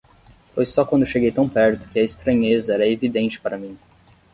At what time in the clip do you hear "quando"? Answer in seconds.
0.83-1.05